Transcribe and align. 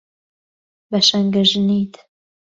بە 0.89 0.99
شەنگەژنیت 1.07 1.93